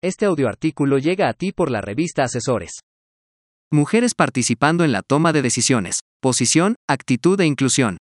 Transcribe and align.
Este 0.00 0.26
audioartículo 0.26 0.98
llega 0.98 1.28
a 1.28 1.32
ti 1.32 1.50
por 1.50 1.72
la 1.72 1.80
revista 1.80 2.22
Asesores. 2.22 2.82
Mujeres 3.72 4.14
participando 4.14 4.84
en 4.84 4.92
la 4.92 5.02
toma 5.02 5.32
de 5.32 5.42
decisiones. 5.42 6.02
Posición, 6.20 6.76
actitud 6.88 7.40
e 7.40 7.46
inclusión. 7.46 7.96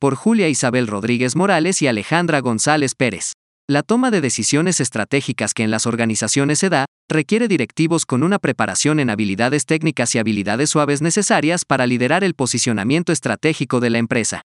Por 0.00 0.14
Julia 0.14 0.48
Isabel 0.48 0.86
Rodríguez 0.86 1.36
Morales 1.36 1.82
y 1.82 1.86
Alejandra 1.86 2.40
González 2.40 2.94
Pérez. 2.94 3.34
La 3.68 3.82
toma 3.82 4.10
de 4.10 4.22
decisiones 4.22 4.80
estratégicas 4.80 5.52
que 5.52 5.64
en 5.64 5.70
las 5.70 5.84
organizaciones 5.84 6.60
se 6.60 6.70
da, 6.70 6.86
requiere 7.10 7.46
directivos 7.46 8.06
con 8.06 8.22
una 8.22 8.38
preparación 8.38 8.98
en 8.98 9.10
habilidades 9.10 9.66
técnicas 9.66 10.14
y 10.14 10.18
habilidades 10.18 10.70
suaves 10.70 11.02
necesarias 11.02 11.66
para 11.66 11.86
liderar 11.86 12.24
el 12.24 12.32
posicionamiento 12.32 13.12
estratégico 13.12 13.80
de 13.80 13.90
la 13.90 13.98
empresa. 13.98 14.40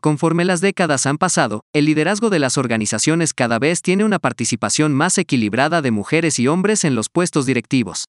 Conforme 0.00 0.44
las 0.44 0.60
décadas 0.60 1.06
han 1.06 1.18
pasado, 1.18 1.62
el 1.72 1.86
liderazgo 1.86 2.30
de 2.30 2.38
las 2.38 2.58
organizaciones 2.58 3.34
cada 3.34 3.58
vez 3.58 3.82
tiene 3.82 4.04
una 4.04 4.18
participación 4.18 4.94
más 4.94 5.18
equilibrada 5.18 5.82
de 5.82 5.90
mujeres 5.90 6.38
y 6.38 6.48
hombres 6.48 6.84
en 6.84 6.94
los 6.94 7.08
puestos 7.08 7.46
directivos. 7.46 8.04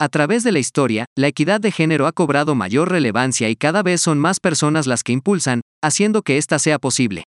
A 0.00 0.08
través 0.08 0.44
de 0.44 0.52
la 0.52 0.58
historia, 0.58 1.04
la 1.14 1.28
equidad 1.28 1.60
de 1.60 1.72
género 1.72 2.06
ha 2.06 2.12
cobrado 2.12 2.54
mayor 2.54 2.90
relevancia 2.90 3.50
y 3.50 3.56
cada 3.56 3.82
vez 3.82 4.00
son 4.00 4.18
más 4.18 4.40
personas 4.40 4.86
las 4.86 5.02
que 5.02 5.12
impulsan, 5.12 5.60
haciendo 5.82 6.22
que 6.22 6.38
ésta 6.38 6.58
sea 6.58 6.78
posible. 6.78 7.24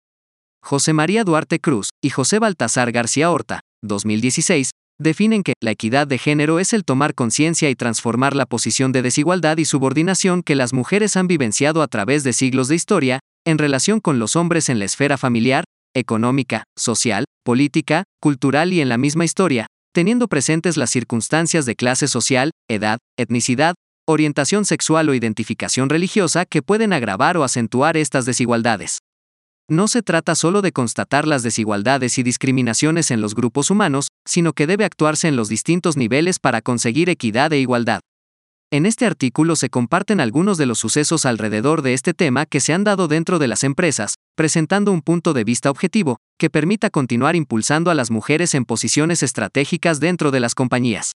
José 0.62 0.92
María 0.92 1.24
Duarte 1.24 1.60
Cruz 1.60 1.88
y 2.02 2.10
José 2.10 2.38
Baltasar 2.38 2.92
García 2.92 3.30
Horta, 3.30 3.60
2016, 3.82 4.70
definen 5.00 5.42
que 5.42 5.54
la 5.62 5.70
equidad 5.70 6.06
de 6.06 6.18
género 6.18 6.58
es 6.58 6.72
el 6.72 6.84
tomar 6.84 7.14
conciencia 7.14 7.70
y 7.70 7.74
transformar 7.74 8.34
la 8.34 8.46
posición 8.46 8.92
de 8.92 9.02
desigualdad 9.02 9.56
y 9.58 9.64
subordinación 9.64 10.42
que 10.42 10.56
las 10.56 10.72
mujeres 10.72 11.16
han 11.16 11.28
vivenciado 11.28 11.82
a 11.82 11.88
través 11.88 12.24
de 12.24 12.32
siglos 12.32 12.68
de 12.68 12.74
historia, 12.74 13.20
en 13.48 13.56
relación 13.56 14.00
con 14.00 14.18
los 14.18 14.36
hombres 14.36 14.68
en 14.68 14.78
la 14.78 14.84
esfera 14.84 15.16
familiar, 15.16 15.64
económica, 15.94 16.64
social, 16.78 17.24
política, 17.46 18.04
cultural 18.20 18.74
y 18.74 18.82
en 18.82 18.90
la 18.90 18.98
misma 18.98 19.24
historia, 19.24 19.68
teniendo 19.94 20.28
presentes 20.28 20.76
las 20.76 20.90
circunstancias 20.90 21.64
de 21.64 21.74
clase 21.74 22.08
social, 22.08 22.50
edad, 22.68 22.98
etnicidad, 23.16 23.74
orientación 24.06 24.66
sexual 24.66 25.08
o 25.08 25.14
identificación 25.14 25.88
religiosa 25.88 26.44
que 26.44 26.60
pueden 26.60 26.92
agravar 26.92 27.38
o 27.38 27.42
acentuar 27.42 27.96
estas 27.96 28.26
desigualdades. 28.26 28.98
No 29.70 29.88
se 29.88 30.02
trata 30.02 30.34
solo 30.34 30.60
de 30.60 30.72
constatar 30.72 31.26
las 31.26 31.42
desigualdades 31.42 32.18
y 32.18 32.22
discriminaciones 32.22 33.10
en 33.10 33.22
los 33.22 33.34
grupos 33.34 33.70
humanos, 33.70 34.08
sino 34.26 34.52
que 34.52 34.66
debe 34.66 34.84
actuarse 34.84 35.26
en 35.26 35.36
los 35.36 35.48
distintos 35.48 35.96
niveles 35.96 36.38
para 36.38 36.60
conseguir 36.60 37.08
equidad 37.08 37.50
e 37.54 37.60
igualdad. 37.60 38.00
En 38.70 38.84
este 38.84 39.06
artículo 39.06 39.56
se 39.56 39.70
comparten 39.70 40.20
algunos 40.20 40.58
de 40.58 40.66
los 40.66 40.78
sucesos 40.78 41.24
alrededor 41.24 41.80
de 41.80 41.94
este 41.94 42.12
tema 42.12 42.44
que 42.44 42.60
se 42.60 42.74
han 42.74 42.84
dado 42.84 43.08
dentro 43.08 43.38
de 43.38 43.48
las 43.48 43.64
empresas, 43.64 44.16
presentando 44.36 44.92
un 44.92 45.00
punto 45.00 45.32
de 45.32 45.42
vista 45.42 45.70
objetivo, 45.70 46.18
que 46.38 46.50
permita 46.50 46.90
continuar 46.90 47.34
impulsando 47.34 47.90
a 47.90 47.94
las 47.94 48.10
mujeres 48.10 48.54
en 48.54 48.66
posiciones 48.66 49.22
estratégicas 49.22 50.00
dentro 50.00 50.30
de 50.30 50.40
las 50.40 50.54
compañías. 50.54 51.12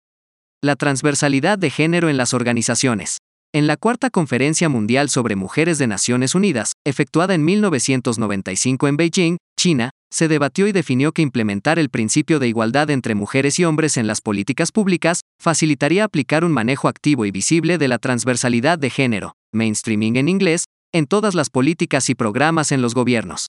La 0.63 0.77
transversalidad 0.77 1.59
de 1.59 1.71
género 1.71 2.11
en 2.11 2.19
las 2.19 2.35
organizaciones. 2.35 3.17
En 3.55 3.67
la 3.67 3.79
Cuarta 3.79 4.11
Conferencia 4.11 4.69
Mundial 4.69 5.09
sobre 5.09 5.35
Mujeres 5.35 5.79
de 5.79 5.87
Naciones 5.87 6.35
Unidas, 6.35 6.73
efectuada 6.85 7.33
en 7.33 7.47
1995 7.47 8.89
en 8.89 8.97
Beijing, 8.99 9.37
China, 9.59 9.91
se 10.11 10.29
debatió 10.29 10.67
y 10.67 10.73
definió 10.73 11.13
que 11.13 11.23
implementar 11.23 11.79
el 11.79 11.91
principio 11.91 12.39
de 12.39 12.49
igualdad 12.49 12.91
entre 12.91 13.15
mujeres 13.15 13.59
y 13.59 13.65
hombres 13.65 13.97
en 13.97 14.07
las 14.07 14.21
políticas 14.21 14.73
públicas 14.73 15.21
facilitaría 15.41 16.05
aplicar 16.05 16.45
un 16.45 16.53
manejo 16.53 16.89
activo 16.89 17.25
y 17.25 17.31
visible 17.31 17.79
de 17.79 17.89
la 17.89 17.99
transversalidad 17.99 18.79
de 18.79 18.91
género, 18.91 19.35
mainstreaming 19.53 20.17
en 20.17 20.29
inglés, 20.29 20.65
en 20.93 21.07
todas 21.07 21.35
las 21.35 21.51
políticas 21.51 22.09
y 22.09 22.15
programas 22.15 22.73
en 22.73 22.83
los 22.83 22.95
gobiernos. 22.95 23.47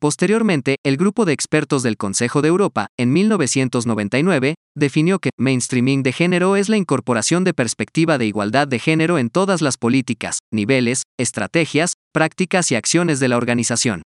Posteriormente, 0.00 0.76
el 0.82 0.96
grupo 0.96 1.26
de 1.26 1.34
expertos 1.34 1.82
del 1.82 1.98
Consejo 1.98 2.40
de 2.40 2.48
Europa, 2.48 2.86
en 2.98 3.12
1999, 3.12 4.54
definió 4.74 5.18
que 5.18 5.28
mainstreaming 5.38 6.02
de 6.02 6.12
género 6.12 6.56
es 6.56 6.70
la 6.70 6.78
incorporación 6.78 7.44
de 7.44 7.52
perspectiva 7.52 8.16
de 8.16 8.24
igualdad 8.24 8.66
de 8.66 8.78
género 8.78 9.18
en 9.18 9.28
todas 9.28 9.60
las 9.60 9.76
políticas, 9.76 10.38
niveles, 10.50 11.02
estrategias, 11.18 11.92
prácticas 12.14 12.72
y 12.72 12.76
acciones 12.76 13.20
de 13.20 13.28
la 13.28 13.36
organización. 13.36 14.00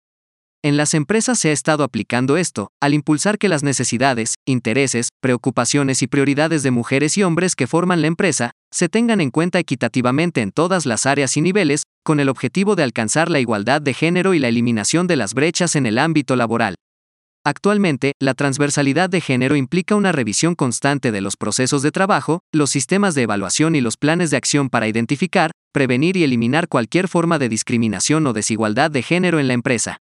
En 0.62 0.76
las 0.76 0.92
empresas 0.92 1.38
se 1.38 1.48
ha 1.48 1.52
estado 1.52 1.84
aplicando 1.84 2.36
esto, 2.36 2.68
al 2.82 2.92
impulsar 2.92 3.38
que 3.38 3.48
las 3.48 3.62
necesidades, 3.62 4.34
intereses, 4.46 5.08
preocupaciones 5.22 6.02
y 6.02 6.06
prioridades 6.06 6.62
de 6.62 6.70
mujeres 6.70 7.16
y 7.16 7.22
hombres 7.22 7.56
que 7.56 7.66
forman 7.66 8.02
la 8.02 8.08
empresa, 8.08 8.50
se 8.70 8.90
tengan 8.90 9.22
en 9.22 9.30
cuenta 9.30 9.58
equitativamente 9.58 10.42
en 10.42 10.52
todas 10.52 10.84
las 10.84 11.06
áreas 11.06 11.38
y 11.38 11.40
niveles, 11.40 11.84
con 12.04 12.20
el 12.20 12.28
objetivo 12.28 12.76
de 12.76 12.82
alcanzar 12.82 13.30
la 13.30 13.40
igualdad 13.40 13.80
de 13.80 13.94
género 13.94 14.34
y 14.34 14.38
la 14.38 14.48
eliminación 14.48 15.06
de 15.06 15.16
las 15.16 15.32
brechas 15.32 15.76
en 15.76 15.86
el 15.86 15.96
ámbito 15.96 16.36
laboral. 16.36 16.74
Actualmente, 17.42 18.12
la 18.20 18.34
transversalidad 18.34 19.08
de 19.08 19.22
género 19.22 19.56
implica 19.56 19.94
una 19.94 20.12
revisión 20.12 20.54
constante 20.54 21.10
de 21.10 21.22
los 21.22 21.38
procesos 21.38 21.80
de 21.80 21.90
trabajo, 21.90 22.40
los 22.52 22.68
sistemas 22.68 23.14
de 23.14 23.22
evaluación 23.22 23.76
y 23.76 23.80
los 23.80 23.96
planes 23.96 24.30
de 24.30 24.36
acción 24.36 24.68
para 24.68 24.88
identificar, 24.88 25.52
prevenir 25.72 26.18
y 26.18 26.24
eliminar 26.24 26.68
cualquier 26.68 27.08
forma 27.08 27.38
de 27.38 27.48
discriminación 27.48 28.26
o 28.26 28.34
desigualdad 28.34 28.90
de 28.90 29.00
género 29.02 29.40
en 29.40 29.48
la 29.48 29.54
empresa 29.54 30.00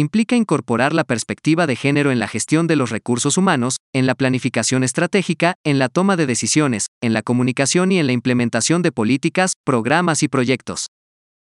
implica 0.00 0.36
incorporar 0.36 0.92
la 0.92 1.04
perspectiva 1.04 1.66
de 1.66 1.74
género 1.74 2.12
en 2.12 2.18
la 2.18 2.28
gestión 2.28 2.66
de 2.66 2.76
los 2.76 2.90
recursos 2.90 3.38
humanos, 3.38 3.76
en 3.94 4.04
la 4.06 4.14
planificación 4.14 4.84
estratégica, 4.84 5.54
en 5.64 5.78
la 5.78 5.88
toma 5.88 6.16
de 6.16 6.26
decisiones, 6.26 6.88
en 7.00 7.14
la 7.14 7.22
comunicación 7.22 7.90
y 7.92 7.98
en 7.98 8.06
la 8.06 8.12
implementación 8.12 8.82
de 8.82 8.92
políticas, 8.92 9.54
programas 9.64 10.22
y 10.22 10.28
proyectos. 10.28 10.88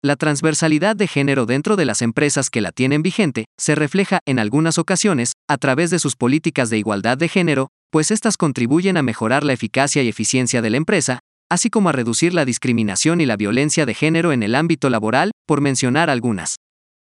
La 0.04 0.16
transversalidad 0.16 0.96
de 0.96 1.06
género 1.06 1.46
dentro 1.46 1.76
de 1.76 1.84
las 1.84 2.02
empresas 2.02 2.50
que 2.50 2.60
la 2.60 2.72
tienen 2.72 3.02
vigente 3.02 3.44
se 3.56 3.76
refleja, 3.76 4.18
en 4.26 4.40
algunas 4.40 4.76
ocasiones, 4.76 5.34
a 5.48 5.56
través 5.56 5.90
de 5.90 6.00
sus 6.00 6.16
políticas 6.16 6.68
de 6.68 6.78
igualdad 6.78 7.16
de 7.16 7.28
género, 7.28 7.68
pues 7.92 8.10
estas 8.10 8.36
contribuyen 8.36 8.96
a 8.96 9.02
mejorar 9.02 9.44
la 9.44 9.52
eficacia 9.52 10.02
y 10.02 10.08
eficiencia 10.08 10.60
de 10.60 10.70
la 10.70 10.78
empresa, 10.78 11.20
así 11.48 11.70
como 11.70 11.90
a 11.90 11.92
reducir 11.92 12.34
la 12.34 12.44
discriminación 12.44 13.20
y 13.20 13.26
la 13.26 13.36
violencia 13.36 13.86
de 13.86 13.94
género 13.94 14.32
en 14.32 14.42
el 14.42 14.56
ámbito 14.56 14.90
laboral, 14.90 15.30
por 15.46 15.60
mencionar 15.60 16.10
algunas 16.10 16.56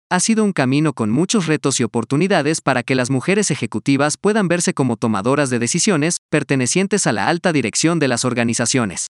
ha 0.08 0.20
sido 0.20 0.44
un 0.44 0.52
camino 0.52 0.92
con 0.92 1.10
muchos 1.10 1.46
retos 1.46 1.80
y 1.80 1.82
oportunidades 1.82 2.60
para 2.60 2.84
que 2.84 2.94
las 2.94 3.10
mujeres 3.10 3.50
ejecutivas 3.50 4.16
puedan 4.16 4.46
verse 4.46 4.72
como 4.72 4.96
tomadoras 4.96 5.50
de 5.50 5.58
decisiones, 5.58 6.18
pertenecientes 6.30 7.08
a 7.08 7.12
la 7.12 7.26
alta 7.26 7.52
dirección 7.52 7.98
de 7.98 8.06
las 8.06 8.24
organizaciones. 8.24 9.08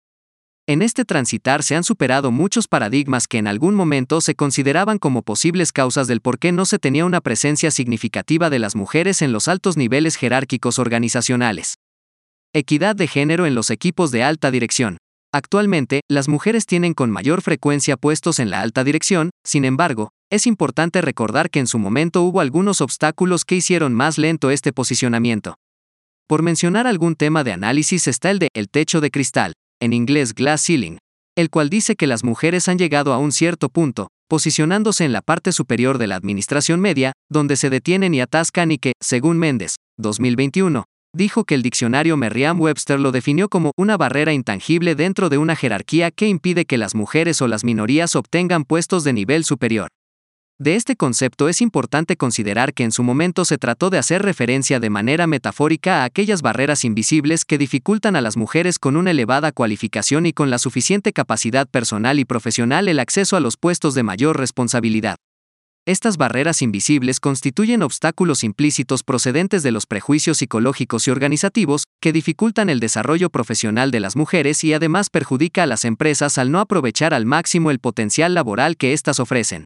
En 0.67 0.83
este 0.83 1.05
transitar 1.05 1.63
se 1.63 1.77
han 1.77 1.85
superado 1.85 2.33
muchos 2.33 2.67
paradigmas 2.67 3.29
que 3.29 3.39
en 3.39 3.47
algún 3.47 3.75
momento 3.75 4.21
se 4.21 4.35
consideraban 4.35 4.99
como 4.99 5.23
posibles 5.23 5.71
causas 5.71 6.09
del 6.09 6.21
por 6.21 6.39
qué 6.39 6.51
no 6.51 6.65
se 6.65 6.79
tenía 6.79 7.05
una 7.05 7.21
presencia 7.21 7.71
significativa 7.71 8.51
de 8.51 8.59
las 8.59 8.75
mujeres 8.75 9.23
en 9.23 9.33
los 9.33 9.49
altos 9.49 9.77
niveles 9.77 10.17
jerárquicos 10.17 10.79
organizacionales. 10.79 11.75
Equidad 12.55 12.97
de 12.97 13.07
género 13.07 13.45
en 13.45 13.55
los 13.55 13.71
equipos 13.71 14.11
de 14.11 14.25
alta 14.25 14.51
dirección. 14.51 14.97
Actualmente, 15.33 16.01
las 16.09 16.29
mujeres 16.29 16.67
tienen 16.67 16.95
con 16.95 17.11
mayor 17.11 17.43
frecuencia 17.43 17.97
puestos 17.97 18.39
en 18.39 18.51
la 18.51 18.63
alta 18.63 18.85
dirección, 18.85 19.31
sin 19.45 19.65
embargo, 19.65 20.11
es 20.31 20.47
importante 20.47 21.01
recordar 21.03 21.51
que 21.51 21.61
en 21.61 21.67
su 21.67 21.79
momento 21.79 22.23
hubo 22.23 22.41
algunos 22.41 22.81
obstáculos 22.81 23.45
que 23.45 23.57
hicieron 23.57 23.95
más 23.95 24.19
lento 24.19 24.51
este 24.51 24.73
posicionamiento. 24.73 25.57
Por 26.27 26.43
mencionar 26.43 26.87
algún 26.87 27.15
tema 27.15 27.45
de 27.45 27.53
análisis 27.53 28.09
está 28.09 28.31
el 28.31 28.41
de 28.41 28.49
el 28.55 28.69
techo 28.69 29.01
de 29.01 29.11
cristal, 29.11 29.53
en 29.81 29.93
inglés 29.93 30.35
glass 30.35 30.63
ceiling, 30.65 30.99
el 31.37 31.51
cual 31.51 31.71
dice 31.71 31.95
que 31.95 32.07
las 32.07 32.25
mujeres 32.25 32.69
han 32.69 32.79
llegado 32.79 33.13
a 33.13 33.19
un 33.19 33.31
cierto 33.31 33.69
punto, 33.69 34.09
posicionándose 34.29 35.05
en 35.05 35.13
la 35.13 35.23
parte 35.23 35.53
superior 35.53 35.99
de 35.99 36.09
la 36.09 36.17
administración 36.17 36.81
media, 36.81 37.13
donde 37.31 37.57
se 37.57 37.71
detienen 37.71 38.15
y 38.15 38.21
atascan 38.21 38.73
y 38.73 38.79
que, 38.79 38.93
según 39.01 39.39
Méndez, 39.39 39.77
2021, 39.99 40.85
dijo 41.17 41.45
que 41.45 41.55
el 41.55 41.63
diccionario 41.63 42.17
Merriam-Webster 42.17 43.01
lo 43.01 43.11
definió 43.11 43.49
como 43.49 43.73
una 43.77 43.97
barrera 43.97 44.33
intangible 44.33 44.95
dentro 44.95 45.29
de 45.29 45.39
una 45.39 45.57
jerarquía 45.57 46.11
que 46.11 46.29
impide 46.29 46.67
que 46.67 46.77
las 46.77 46.95
mujeres 46.95 47.41
o 47.41 47.49
las 47.49 47.65
minorías 47.65 48.15
obtengan 48.15 48.65
puestos 48.65 49.03
de 49.03 49.15
nivel 49.15 49.45
superior. 49.45 49.89
De 50.59 50.75
este 50.75 50.97
concepto 50.97 51.51
es 51.51 51.61
importante 51.61 52.17
considerar 52.17 52.73
que 52.73 52.83
en 52.83 52.91
su 52.91 53.03
momento 53.03 53.45
se 53.45 53.59
trató 53.59 53.91
de 53.91 53.99
hacer 53.99 54.23
referencia 54.23 54.81
de 54.81 54.89
manera 54.89 55.27
metafórica 55.27 56.01
a 56.01 56.05
aquellas 56.05 56.41
barreras 56.41 56.83
invisibles 56.85 57.45
que 57.45 57.59
dificultan 57.59 58.17
a 58.17 58.23
las 58.23 58.39
mujeres 58.39 58.79
con 58.79 58.97
una 58.97 59.11
elevada 59.11 59.53
cualificación 59.53 60.25
y 60.25 60.33
con 60.33 60.49
la 60.49 60.59
suficiente 60.59 61.13
capacidad 61.13 61.69
personal 61.69 62.19
y 62.19 62.25
profesional 62.25 62.89
el 62.89 63.01
acceso 63.01 63.37
a 63.37 63.41
los 63.41 63.59
puestos 63.59 63.95
de 63.95 64.03
mayor 64.03 64.39
responsabilidad. 64.39 65.17
Estas 65.89 66.17
barreras 66.17 66.63
invisibles 66.63 67.21
constituyen 67.21 67.81
obstáculos 67.81 68.43
implícitos 68.43 69.05
procedentes 69.05 69.63
de 69.63 69.71
los 69.71 69.87
prejuicios 69.87 70.39
psicológicos 70.39 71.07
y 71.07 71.13
organizativos, 71.13 71.85
que 72.01 72.13
dificultan 72.13 72.69
el 72.71 72.81
desarrollo 72.81 73.31
profesional 73.31 73.93
de 73.93 74.01
las 74.01 74.17
mujeres 74.17 74.65
y 74.65 74.73
además 74.75 75.11
perjudica 75.11 75.63
a 75.63 75.67
las 75.67 75.85
empresas 75.85 76.39
al 76.39 76.51
no 76.51 76.59
aprovechar 76.59 77.15
al 77.15 77.25
máximo 77.25 77.71
el 77.71 77.79
potencial 77.79 78.35
laboral 78.35 78.77
que 78.77 78.95
éstas 78.95 79.21
ofrecen. 79.21 79.65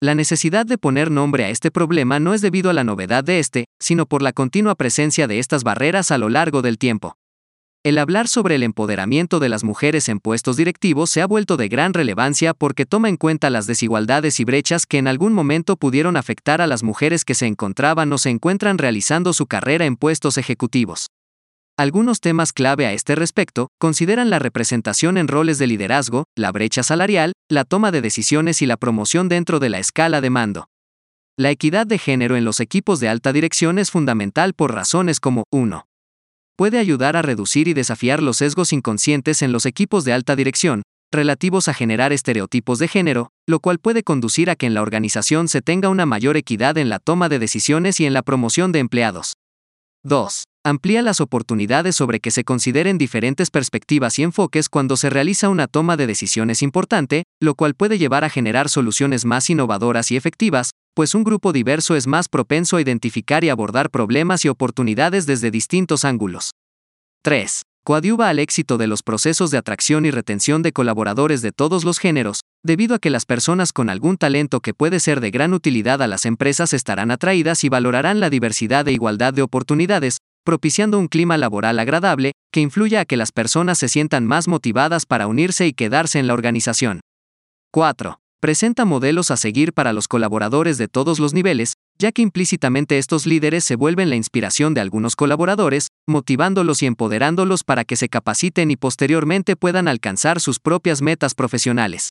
La 0.00 0.14
necesidad 0.14 0.64
de 0.64 0.78
poner 0.78 1.10
nombre 1.10 1.44
a 1.44 1.50
este 1.50 1.70
problema 1.70 2.18
no 2.18 2.32
es 2.32 2.40
debido 2.40 2.70
a 2.70 2.72
la 2.72 2.82
novedad 2.82 3.22
de 3.22 3.38
este, 3.38 3.66
sino 3.78 4.06
por 4.06 4.22
la 4.22 4.32
continua 4.32 4.74
presencia 4.74 5.26
de 5.26 5.38
estas 5.38 5.64
barreras 5.64 6.10
a 6.10 6.16
lo 6.16 6.30
largo 6.30 6.62
del 6.62 6.78
tiempo. 6.78 7.18
El 7.84 7.98
hablar 7.98 8.28
sobre 8.28 8.54
el 8.54 8.62
empoderamiento 8.62 9.40
de 9.40 9.48
las 9.48 9.64
mujeres 9.64 10.08
en 10.08 10.20
puestos 10.20 10.56
directivos 10.56 11.10
se 11.10 11.20
ha 11.20 11.26
vuelto 11.26 11.56
de 11.56 11.66
gran 11.66 11.94
relevancia 11.94 12.54
porque 12.54 12.86
toma 12.86 13.08
en 13.08 13.16
cuenta 13.16 13.50
las 13.50 13.66
desigualdades 13.66 14.38
y 14.38 14.44
brechas 14.44 14.86
que 14.86 14.98
en 14.98 15.08
algún 15.08 15.32
momento 15.32 15.76
pudieron 15.76 16.16
afectar 16.16 16.60
a 16.60 16.68
las 16.68 16.84
mujeres 16.84 17.24
que 17.24 17.34
se 17.34 17.46
encontraban 17.46 18.12
o 18.12 18.18
se 18.18 18.30
encuentran 18.30 18.78
realizando 18.78 19.32
su 19.32 19.46
carrera 19.46 19.84
en 19.84 19.96
puestos 19.96 20.38
ejecutivos. 20.38 21.08
Algunos 21.76 22.20
temas 22.20 22.52
clave 22.52 22.86
a 22.86 22.92
este 22.92 23.16
respecto 23.16 23.66
consideran 23.80 24.30
la 24.30 24.38
representación 24.38 25.16
en 25.16 25.26
roles 25.26 25.58
de 25.58 25.66
liderazgo, 25.66 26.26
la 26.36 26.52
brecha 26.52 26.84
salarial, 26.84 27.32
la 27.50 27.64
toma 27.64 27.90
de 27.90 28.00
decisiones 28.00 28.62
y 28.62 28.66
la 28.66 28.76
promoción 28.76 29.28
dentro 29.28 29.58
de 29.58 29.70
la 29.70 29.80
escala 29.80 30.20
de 30.20 30.30
mando. 30.30 30.68
La 31.36 31.50
equidad 31.50 31.88
de 31.88 31.98
género 31.98 32.36
en 32.36 32.44
los 32.44 32.60
equipos 32.60 33.00
de 33.00 33.08
alta 33.08 33.32
dirección 33.32 33.80
es 33.80 33.90
fundamental 33.90 34.54
por 34.54 34.72
razones 34.72 35.18
como 35.18 35.46
1. 35.50 35.84
Puede 36.62 36.78
ayudar 36.78 37.16
a 37.16 37.22
reducir 37.22 37.66
y 37.66 37.74
desafiar 37.74 38.22
los 38.22 38.36
sesgos 38.36 38.72
inconscientes 38.72 39.42
en 39.42 39.50
los 39.50 39.66
equipos 39.66 40.04
de 40.04 40.12
alta 40.12 40.36
dirección, 40.36 40.82
relativos 41.10 41.66
a 41.66 41.74
generar 41.74 42.12
estereotipos 42.12 42.78
de 42.78 42.86
género, 42.86 43.32
lo 43.48 43.58
cual 43.58 43.80
puede 43.80 44.04
conducir 44.04 44.48
a 44.48 44.54
que 44.54 44.66
en 44.66 44.74
la 44.74 44.82
organización 44.82 45.48
se 45.48 45.60
tenga 45.60 45.88
una 45.88 46.06
mayor 46.06 46.36
equidad 46.36 46.78
en 46.78 46.88
la 46.88 47.00
toma 47.00 47.28
de 47.28 47.40
decisiones 47.40 47.98
y 47.98 48.06
en 48.06 48.12
la 48.12 48.22
promoción 48.22 48.70
de 48.70 48.78
empleados. 48.78 49.34
2. 50.04 50.44
Amplía 50.64 51.00
las 51.02 51.20
oportunidades 51.20 51.94
sobre 51.94 52.18
que 52.18 52.30
se 52.30 52.44
consideren 52.44 52.98
diferentes 52.98 53.50
perspectivas 53.50 54.18
y 54.18 54.24
enfoques 54.24 54.68
cuando 54.68 54.96
se 54.96 55.10
realiza 55.10 55.48
una 55.48 55.68
toma 55.68 55.96
de 55.96 56.06
decisiones 56.06 56.62
importante, 56.62 57.24
lo 57.40 57.54
cual 57.54 57.74
puede 57.74 57.98
llevar 57.98 58.24
a 58.24 58.30
generar 58.30 58.68
soluciones 58.68 59.24
más 59.24 59.48
innovadoras 59.48 60.10
y 60.10 60.16
efectivas, 60.16 60.70
pues 60.94 61.14
un 61.14 61.24
grupo 61.24 61.52
diverso 61.52 61.94
es 61.94 62.06
más 62.06 62.28
propenso 62.28 62.76
a 62.76 62.80
identificar 62.80 63.44
y 63.44 63.48
abordar 63.48 63.90
problemas 63.90 64.44
y 64.44 64.48
oportunidades 64.48 65.26
desde 65.26 65.50
distintos 65.50 66.04
ángulos. 66.04 66.50
3 67.22 67.62
coadyuva 67.84 68.28
al 68.28 68.38
éxito 68.38 68.78
de 68.78 68.86
los 68.86 69.02
procesos 69.02 69.50
de 69.50 69.58
atracción 69.58 70.06
y 70.06 70.10
retención 70.12 70.62
de 70.62 70.72
colaboradores 70.72 71.42
de 71.42 71.50
todos 71.50 71.84
los 71.84 71.98
géneros, 71.98 72.42
debido 72.62 72.94
a 72.94 72.98
que 73.00 73.10
las 73.10 73.26
personas 73.26 73.72
con 73.72 73.90
algún 73.90 74.16
talento 74.16 74.60
que 74.60 74.72
puede 74.72 75.00
ser 75.00 75.20
de 75.20 75.32
gran 75.32 75.52
utilidad 75.52 76.00
a 76.00 76.06
las 76.06 76.24
empresas 76.24 76.72
estarán 76.72 77.10
atraídas 77.10 77.64
y 77.64 77.68
valorarán 77.68 78.20
la 78.20 78.30
diversidad 78.30 78.86
e 78.86 78.92
igualdad 78.92 79.34
de 79.34 79.42
oportunidades, 79.42 80.18
propiciando 80.44 80.98
un 80.98 81.08
clima 81.08 81.36
laboral 81.36 81.78
agradable, 81.80 82.32
que 82.52 82.60
influya 82.60 83.00
a 83.00 83.04
que 83.04 83.16
las 83.16 83.32
personas 83.32 83.78
se 83.78 83.88
sientan 83.88 84.26
más 84.26 84.46
motivadas 84.46 85.04
para 85.04 85.26
unirse 85.26 85.66
y 85.66 85.72
quedarse 85.72 86.20
en 86.20 86.28
la 86.28 86.34
organización. 86.34 87.00
4 87.72 88.18
presenta 88.42 88.84
modelos 88.84 89.30
a 89.30 89.36
seguir 89.36 89.72
para 89.72 89.92
los 89.92 90.08
colaboradores 90.08 90.76
de 90.76 90.88
todos 90.88 91.20
los 91.20 91.32
niveles, 91.32 91.74
ya 92.02 92.10
que 92.10 92.20
implícitamente 92.20 92.98
estos 92.98 93.26
líderes 93.26 93.62
se 93.62 93.76
vuelven 93.76 94.10
la 94.10 94.16
inspiración 94.16 94.74
de 94.74 94.80
algunos 94.80 95.14
colaboradores, 95.14 95.86
motivándolos 96.08 96.82
y 96.82 96.86
empoderándolos 96.86 97.62
para 97.62 97.84
que 97.84 97.94
se 97.94 98.08
capaciten 98.08 98.72
y 98.72 98.76
posteriormente 98.76 99.54
puedan 99.54 99.86
alcanzar 99.86 100.40
sus 100.40 100.58
propias 100.58 101.00
metas 101.00 101.34
profesionales. 101.36 102.08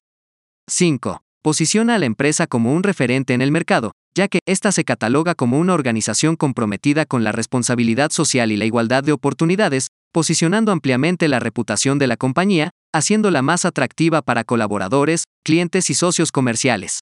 5. 0.69 1.23
Posiciona 1.41 1.95
a 1.95 1.99
la 1.99 2.05
empresa 2.05 2.47
como 2.47 2.73
un 2.73 2.83
referente 2.83 3.33
en 3.33 3.41
el 3.41 3.51
mercado, 3.51 3.91
ya 4.15 4.29
que 4.29 4.39
ésta 4.47 4.71
se 4.71 4.85
cataloga 4.85 5.35
como 5.35 5.59
una 5.59 5.73
organización 5.73 6.37
comprometida 6.37 7.05
con 7.05 7.25
la 7.25 7.33
responsabilidad 7.33 8.11
social 8.11 8.53
y 8.53 8.57
la 8.57 8.63
igualdad 8.63 9.03
de 9.03 9.11
oportunidades, 9.11 9.87
posicionando 10.13 10.71
ampliamente 10.71 11.27
la 11.27 11.41
reputación 11.41 11.99
de 11.99 12.07
la 12.07 12.15
compañía, 12.15 12.69
haciéndola 12.93 13.41
más 13.41 13.65
atractiva 13.65 14.21
para 14.21 14.45
colaboradores, 14.45 15.25
clientes 15.43 15.89
y 15.89 15.95
socios 15.95 16.31
comerciales. 16.31 17.01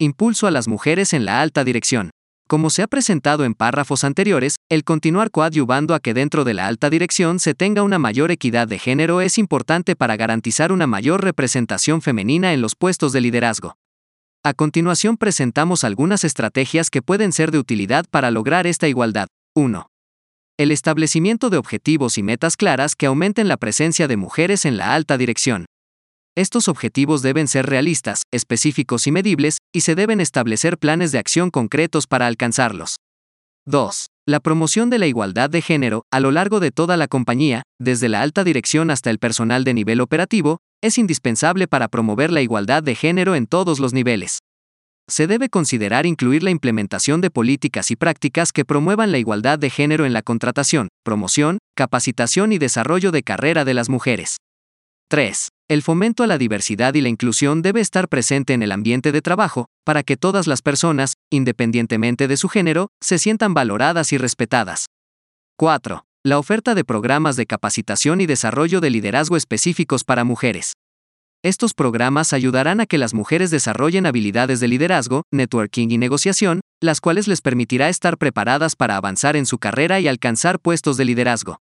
Impulso 0.00 0.48
a 0.48 0.50
las 0.50 0.66
mujeres 0.66 1.12
en 1.12 1.24
la 1.24 1.40
alta 1.40 1.62
dirección. 1.62 2.10
Como 2.48 2.68
se 2.70 2.82
ha 2.82 2.88
presentado 2.88 3.44
en 3.44 3.54
párrafos 3.54 4.02
anteriores, 4.02 4.56
el 4.68 4.82
continuar 4.82 5.30
coadyuvando 5.30 5.94
a 5.94 6.00
que 6.00 6.14
dentro 6.14 6.42
de 6.42 6.52
la 6.52 6.66
alta 6.66 6.90
dirección 6.90 7.38
se 7.38 7.54
tenga 7.54 7.84
una 7.84 8.00
mayor 8.00 8.32
equidad 8.32 8.66
de 8.66 8.80
género 8.80 9.20
es 9.20 9.38
importante 9.38 9.94
para 9.94 10.16
garantizar 10.16 10.72
una 10.72 10.88
mayor 10.88 11.22
representación 11.22 12.02
femenina 12.02 12.52
en 12.52 12.60
los 12.60 12.74
puestos 12.74 13.12
de 13.12 13.20
liderazgo. 13.20 13.76
A 14.42 14.52
continuación 14.52 15.16
presentamos 15.16 15.84
algunas 15.84 16.24
estrategias 16.24 16.90
que 16.90 17.00
pueden 17.00 17.30
ser 17.30 17.52
de 17.52 17.58
utilidad 17.58 18.04
para 18.10 18.32
lograr 18.32 18.66
esta 18.66 18.88
igualdad. 18.88 19.28
1. 19.54 19.86
El 20.58 20.72
establecimiento 20.72 21.50
de 21.50 21.56
objetivos 21.56 22.18
y 22.18 22.24
metas 22.24 22.56
claras 22.56 22.96
que 22.96 23.06
aumenten 23.06 23.46
la 23.46 23.58
presencia 23.58 24.08
de 24.08 24.16
mujeres 24.16 24.64
en 24.64 24.76
la 24.76 24.92
alta 24.92 25.16
dirección. 25.16 25.66
Estos 26.36 26.66
objetivos 26.66 27.22
deben 27.22 27.46
ser 27.46 27.66
realistas, 27.66 28.22
específicos 28.32 29.06
y 29.06 29.12
medibles, 29.12 29.58
y 29.72 29.82
se 29.82 29.94
deben 29.94 30.20
establecer 30.20 30.78
planes 30.78 31.12
de 31.12 31.18
acción 31.18 31.50
concretos 31.50 32.06
para 32.08 32.26
alcanzarlos. 32.26 32.96
2. 33.66 34.06
La 34.26 34.40
promoción 34.40 34.90
de 34.90 34.98
la 34.98 35.06
igualdad 35.06 35.48
de 35.48 35.62
género, 35.62 36.02
a 36.10 36.18
lo 36.18 36.32
largo 36.32 36.58
de 36.58 36.70
toda 36.70 36.96
la 36.96 37.06
compañía, 37.06 37.62
desde 37.80 38.08
la 38.08 38.22
alta 38.22 38.42
dirección 38.42 38.90
hasta 38.90 39.10
el 39.10 39.18
personal 39.18 39.62
de 39.62 39.74
nivel 39.74 40.00
operativo, 40.00 40.58
es 40.82 40.98
indispensable 40.98 41.68
para 41.68 41.88
promover 41.88 42.32
la 42.32 42.42
igualdad 42.42 42.82
de 42.82 42.94
género 42.94 43.36
en 43.36 43.46
todos 43.46 43.78
los 43.78 43.92
niveles 43.92 44.40
se 45.06 45.26
debe 45.26 45.48
considerar 45.48 46.06
incluir 46.06 46.42
la 46.42 46.50
implementación 46.50 47.20
de 47.20 47.30
políticas 47.30 47.90
y 47.90 47.96
prácticas 47.96 48.52
que 48.52 48.64
promuevan 48.64 49.12
la 49.12 49.18
igualdad 49.18 49.58
de 49.58 49.70
género 49.70 50.06
en 50.06 50.12
la 50.12 50.22
contratación, 50.22 50.88
promoción, 51.04 51.58
capacitación 51.76 52.52
y 52.52 52.58
desarrollo 52.58 53.10
de 53.12 53.22
carrera 53.22 53.64
de 53.64 53.74
las 53.74 53.88
mujeres. 53.88 54.38
3. 55.08 55.48
El 55.68 55.82
fomento 55.82 56.22
a 56.22 56.26
la 56.26 56.38
diversidad 56.38 56.94
y 56.94 57.00
la 57.00 57.08
inclusión 57.08 57.62
debe 57.62 57.80
estar 57.80 58.08
presente 58.08 58.52
en 58.52 58.62
el 58.62 58.72
ambiente 58.72 59.12
de 59.12 59.22
trabajo, 59.22 59.66
para 59.84 60.02
que 60.02 60.16
todas 60.16 60.46
las 60.46 60.60
personas, 60.60 61.14
independientemente 61.30 62.28
de 62.28 62.36
su 62.36 62.48
género, 62.48 62.88
se 63.02 63.18
sientan 63.18 63.54
valoradas 63.54 64.12
y 64.12 64.18
respetadas. 64.18 64.86
4. 65.56 66.04
La 66.24 66.38
oferta 66.38 66.74
de 66.74 66.84
programas 66.84 67.36
de 67.36 67.46
capacitación 67.46 68.20
y 68.20 68.26
desarrollo 68.26 68.80
de 68.80 68.90
liderazgo 68.90 69.36
específicos 69.36 70.04
para 70.04 70.24
mujeres. 70.24 70.74
Estos 71.42 71.74
programas 71.74 72.32
ayudarán 72.32 72.80
a 72.80 72.86
que 72.86 72.96
las 72.96 73.12
mujeres 73.12 73.50
desarrollen 73.50 74.06
habilidades 74.06 74.60
de 74.60 74.68
liderazgo, 74.68 75.24
networking 75.30 75.88
y 75.90 75.98
negociación, 75.98 76.60
las 76.82 77.02
cuales 77.02 77.28
les 77.28 77.42
permitirá 77.42 77.90
estar 77.90 78.16
preparadas 78.16 78.76
para 78.76 78.96
avanzar 78.96 79.36
en 79.36 79.44
su 79.44 79.58
carrera 79.58 80.00
y 80.00 80.08
alcanzar 80.08 80.58
puestos 80.58 80.96
de 80.96 81.04
liderazgo. 81.04 81.58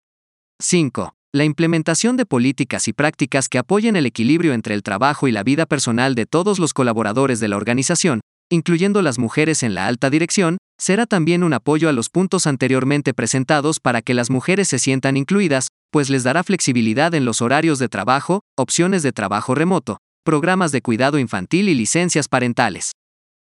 5. 0.60 1.15
La 1.34 1.44
implementación 1.44 2.16
de 2.16 2.24
políticas 2.24 2.88
y 2.88 2.92
prácticas 2.92 3.48
que 3.48 3.58
apoyen 3.58 3.96
el 3.96 4.06
equilibrio 4.06 4.54
entre 4.54 4.74
el 4.74 4.82
trabajo 4.82 5.28
y 5.28 5.32
la 5.32 5.42
vida 5.42 5.66
personal 5.66 6.14
de 6.14 6.26
todos 6.26 6.58
los 6.58 6.72
colaboradores 6.72 7.40
de 7.40 7.48
la 7.48 7.56
organización, 7.56 8.20
incluyendo 8.50 9.02
las 9.02 9.18
mujeres 9.18 9.62
en 9.62 9.74
la 9.74 9.86
alta 9.86 10.08
dirección, 10.08 10.58
será 10.78 11.06
también 11.06 11.42
un 11.42 11.52
apoyo 11.52 11.88
a 11.88 11.92
los 11.92 12.10
puntos 12.10 12.46
anteriormente 12.46 13.12
presentados 13.14 13.80
para 13.80 14.02
que 14.02 14.14
las 14.14 14.30
mujeres 14.30 14.68
se 14.68 14.78
sientan 14.78 15.16
incluidas, 15.16 15.68
pues 15.90 16.10
les 16.10 16.22
dará 16.22 16.42
flexibilidad 16.42 17.14
en 17.14 17.24
los 17.24 17.42
horarios 17.42 17.78
de 17.78 17.88
trabajo, 17.88 18.40
opciones 18.56 19.02
de 19.02 19.12
trabajo 19.12 19.54
remoto, 19.54 19.98
programas 20.24 20.72
de 20.72 20.82
cuidado 20.82 21.18
infantil 21.18 21.68
y 21.68 21.74
licencias 21.74 22.28
parentales. 22.28 22.92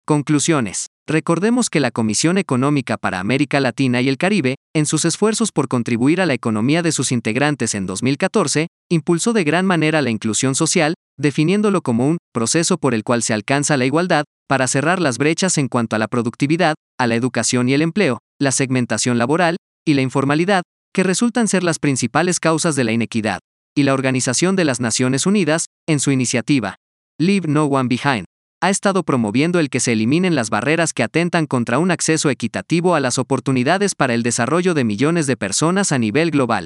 Conclusiones. 0.05 0.87
Recordemos 1.09 1.71
que 1.71 1.81
la 1.81 1.91
Comisión 1.91 2.37
Económica 2.37 2.99
para 2.99 3.19
América 3.19 3.61
Latina 3.61 4.03
y 4.03 4.11
el 4.11 4.19
Caribe, 4.19 4.57
en 4.75 4.85
sus 4.85 5.07
esfuerzos 5.07 5.53
por 5.53 5.67
contribuir 5.67 6.21
a 6.21 6.27
la 6.27 6.35
economía 6.35 6.83
de 6.83 6.93
sus 6.93 7.13
integrantes 7.13 7.75
en 7.75 7.87
2014, 7.87 8.67
impulsó 8.91 9.33
de 9.33 9.43
gran 9.43 9.65
manera 9.65 10.03
la 10.03 10.11
inclusión 10.11 10.55
social, 10.55 10.93
definiéndolo 11.17 11.81
como 11.81 12.07
un 12.07 12.19
proceso 12.35 12.77
por 12.77 12.93
el 12.93 13.05
cual 13.05 13.23
se 13.23 13.33
alcanza 13.33 13.79
la 13.79 13.87
igualdad, 13.87 14.25
para 14.47 14.69
cerrar 14.69 15.01
las 15.01 15.17
brechas 15.17 15.57
en 15.57 15.69
cuanto 15.69 15.97
a 15.97 15.99
la 15.99 16.09
productividad, 16.09 16.75
a 16.99 17.07
la 17.07 17.15
educación 17.15 17.71
y 17.71 17.73
el 17.73 17.81
empleo, 17.81 18.19
la 18.39 18.53
segmentación 18.53 19.17
laboral, 19.17 19.57
y 19.87 19.95
la 19.95 20.03
informalidad, 20.03 20.61
que 20.93 21.05
resultan 21.05 21.49
ser 21.49 21.65
las 21.65 21.79
principales 21.79 22.39
causas 22.39 22.77
de 22.77 22.85
la 22.85 22.93
inequidad, 22.93 23.39
y 23.75 23.85
la 23.85 23.95
Organización 23.95 24.57
de 24.57 24.67
las 24.67 24.79
Naciones 24.79 25.25
Unidas, 25.25 25.69
en 25.89 26.01
su 26.01 26.11
iniciativa, 26.11 26.77
Leave 27.19 27.49
No 27.49 27.65
One 27.65 27.89
Behind, 27.89 28.27
ha 28.61 28.71
estado 28.71 29.05
promoviendo 29.05 29.61
el 29.61 29.71
que 29.71 29.79
se 29.79 29.93
eliminen 29.93 30.35
las 30.35 30.51
barreras 30.51 30.93
que 30.93 31.05
atentan 31.05 31.47
contra 31.47 31.79
un 31.79 31.93
acceso 31.93 32.29
equitativo 32.29 32.97
a 32.97 33.01
las 33.01 33.19
oportunidades 33.19 33.95
para 33.95 34.15
el 34.15 34.25
desarrollo 34.25 34.75
de 34.75 34.85
millones 34.85 35.27
de 35.27 35.37
personas 35.37 35.93
a 35.93 35.99
nivel 35.99 36.31
global. 36.33 36.65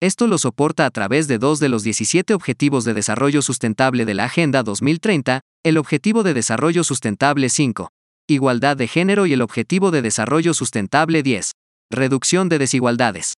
Esto 0.00 0.26
lo 0.26 0.36
soporta 0.36 0.84
a 0.84 0.90
través 0.90 1.28
de 1.28 1.38
dos 1.38 1.60
de 1.60 1.68
los 1.68 1.84
17 1.84 2.34
Objetivos 2.34 2.84
de 2.84 2.92
Desarrollo 2.92 3.40
Sustentable 3.40 4.04
de 4.04 4.14
la 4.14 4.24
Agenda 4.24 4.64
2030, 4.64 5.42
el 5.64 5.78
Objetivo 5.78 6.24
de 6.24 6.34
Desarrollo 6.34 6.82
Sustentable 6.82 7.48
5, 7.48 7.88
Igualdad 8.28 8.76
de 8.76 8.88
Género 8.88 9.26
y 9.26 9.32
el 9.32 9.42
Objetivo 9.42 9.92
de 9.92 10.02
Desarrollo 10.02 10.54
Sustentable 10.54 11.22
10, 11.22 11.52
Reducción 11.92 12.48
de 12.48 12.58
Desigualdades. 12.58 13.34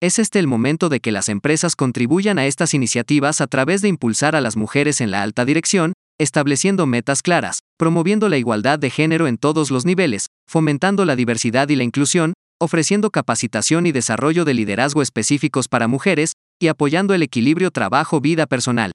Es 0.00 0.20
este 0.20 0.38
el 0.38 0.46
momento 0.46 0.88
de 0.88 1.00
que 1.00 1.10
las 1.10 1.28
empresas 1.28 1.74
contribuyan 1.74 2.38
a 2.38 2.46
estas 2.46 2.74
iniciativas 2.74 3.40
a 3.40 3.48
través 3.48 3.82
de 3.82 3.88
impulsar 3.88 4.36
a 4.36 4.40
las 4.40 4.56
mujeres 4.56 5.00
en 5.00 5.10
la 5.10 5.24
alta 5.24 5.44
dirección, 5.44 5.94
estableciendo 6.18 6.86
metas 6.86 7.22
claras, 7.22 7.60
promoviendo 7.78 8.28
la 8.28 8.36
igualdad 8.38 8.78
de 8.78 8.90
género 8.90 9.26
en 9.26 9.38
todos 9.38 9.70
los 9.70 9.84
niveles, 9.84 10.26
fomentando 10.48 11.04
la 11.04 11.16
diversidad 11.16 11.68
y 11.68 11.76
la 11.76 11.84
inclusión, 11.84 12.34
ofreciendo 12.60 13.10
capacitación 13.10 13.86
y 13.86 13.92
desarrollo 13.92 14.44
de 14.44 14.54
liderazgo 14.54 15.02
específicos 15.02 15.68
para 15.68 15.88
mujeres, 15.88 16.32
y 16.60 16.66
apoyando 16.66 17.14
el 17.14 17.22
equilibrio 17.22 17.70
trabajo-vida 17.70 18.46
personal. 18.46 18.92